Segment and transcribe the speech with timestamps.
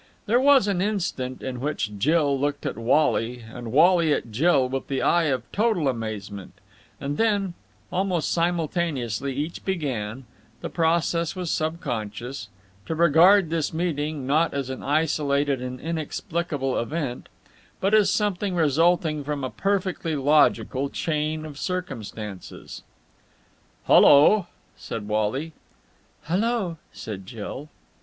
[0.25, 4.87] There was an instant in which Jill looked at Wally and Wally at Jill with
[4.87, 6.53] the eye of total amazement,
[6.99, 7.53] and then,
[7.91, 10.25] almost simultaneously, each began
[10.61, 12.49] the process was subconscious
[12.87, 17.29] to regard this meeting not as an isolated and inexplicable event,
[17.79, 22.81] but as something resulting from a perfectly logical chain of circumstances.
[23.87, 25.53] "Hullo!" said Wally.
[26.23, 27.69] "Hullo!" said Jill.